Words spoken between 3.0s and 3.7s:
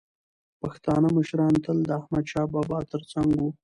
څنګ وو.